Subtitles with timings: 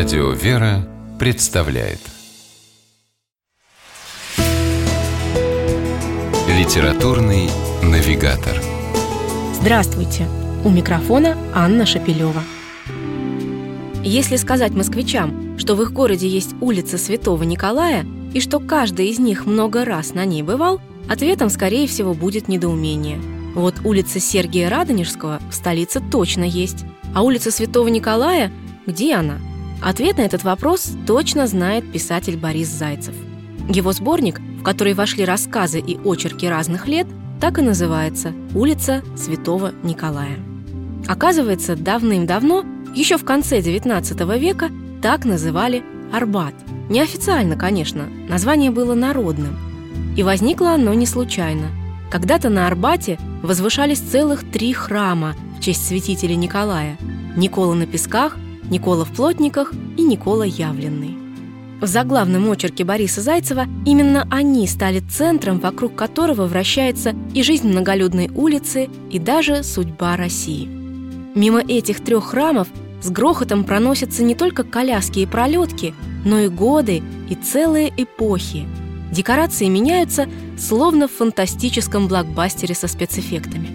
[0.00, 1.98] Радио «Вера» представляет
[6.48, 7.50] Литературный
[7.82, 8.54] навигатор
[9.60, 10.26] Здравствуйте!
[10.64, 12.42] У микрофона Анна Шапилева.
[14.02, 19.18] Если сказать москвичам, что в их городе есть улица Святого Николая и что каждый из
[19.18, 20.80] них много раз на ней бывал,
[21.10, 23.20] ответом, скорее всего, будет недоумение.
[23.54, 28.50] Вот улица Сергия Радонежского в столице точно есть, а улица Святого Николая–
[28.86, 29.38] где она?
[29.82, 33.14] Ответ на этот вопрос точно знает писатель Борис Зайцев.
[33.68, 37.06] Его сборник, в который вошли рассказы и очерки разных лет,
[37.40, 40.38] так и называется «Улица Святого Николая».
[41.08, 46.54] Оказывается, давным-давно, еще в конце XIX века, так называли Арбат.
[46.90, 49.56] Неофициально, конечно, название было народным.
[50.14, 51.68] И возникло оно не случайно.
[52.10, 56.98] Когда-то на Арбате возвышались целых три храма в честь святителя Николая–
[57.36, 58.36] Никола на Песках–
[58.70, 61.16] Никола в Плотниках и Никола Явленный.
[61.80, 68.28] В заглавном очерке Бориса Зайцева именно они стали центром, вокруг которого вращается и жизнь многолюдной
[68.28, 70.68] улицы, и даже судьба России.
[71.34, 72.68] Мимо этих трех храмов
[73.02, 78.66] с грохотом проносятся не только коляски и пролетки, но и годы и целые эпохи.
[79.10, 83.68] Декорации меняются, словно в фантастическом блокбастере со спецэффектами.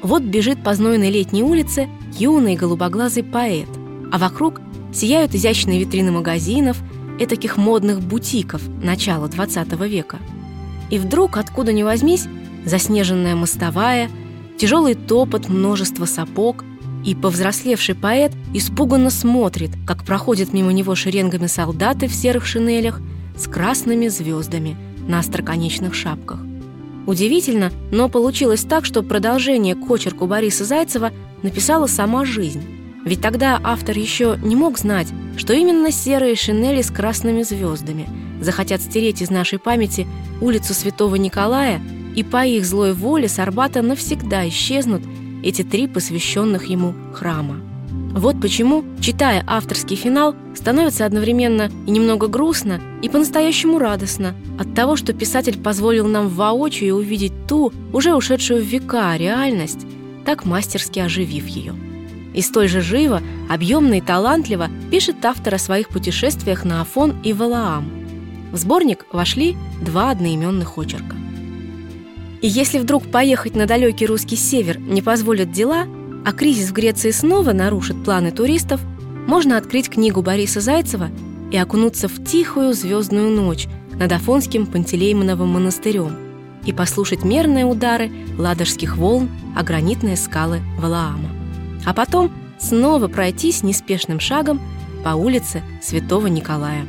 [0.00, 3.68] Вот бежит по знойной летней улице юный голубоглазый поэт–
[4.12, 4.60] а вокруг
[4.92, 6.76] сияют изящные витрины магазинов,
[7.18, 10.18] этаких модных бутиков начала XX века.
[10.90, 12.26] И вдруг, откуда ни возьмись,
[12.66, 14.10] заснеженная мостовая,
[14.58, 16.62] тяжелый топот множества сапог,
[17.04, 23.00] и повзрослевший поэт испуганно смотрит, как проходят мимо него шеренгами солдаты в серых шинелях
[23.36, 24.76] с красными звездами
[25.08, 26.38] на остроконечных шапках.
[27.06, 31.10] Удивительно, но получилось так, что продолжение к очерку Бориса Зайцева
[31.42, 32.62] написала сама жизнь.
[33.04, 38.08] Ведь тогда автор еще не мог знать, что именно серые шинели с красными звездами
[38.40, 40.06] захотят стереть из нашей памяти
[40.40, 41.80] улицу Святого Николая,
[42.14, 45.02] и по их злой воле с Арбата навсегда исчезнут
[45.42, 47.56] эти три посвященных ему храма.
[48.14, 54.96] Вот почему, читая авторский финал, становится одновременно и немного грустно, и по-настоящему радостно от того,
[54.96, 59.86] что писатель позволил нам воочию увидеть ту, уже ушедшую в века, реальность,
[60.26, 61.74] так мастерски оживив ее.
[62.34, 67.32] И столь же живо, объемно и талантливо пишет автор о своих путешествиях на Афон и
[67.32, 67.90] Валаам.
[68.52, 71.16] В сборник вошли два одноименных очерка.
[72.40, 75.86] И если вдруг поехать на далекий русский север не позволят дела,
[76.24, 78.80] а кризис в Греции снова нарушит планы туристов,
[79.26, 81.10] можно открыть книгу Бориса Зайцева
[81.52, 86.16] и окунуться в тихую звездную ночь над Афонским Пантелеймоновым монастырем
[86.64, 91.41] и послушать мерные удары ладожских волн о гранитные скалы Валаама
[91.84, 94.60] а потом снова пройтись неспешным шагом
[95.04, 96.84] по улице Святого Николая.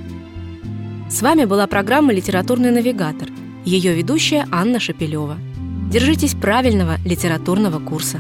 [1.10, 3.30] С вами была программа «Литературный навигатор»,
[3.66, 5.38] ее ведущая Анна Шапилева.
[5.92, 8.20] Держитесь правильного литературного курса.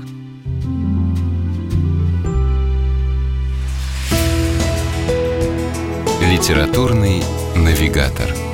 [6.22, 7.24] Литературный
[7.56, 8.53] навигатор.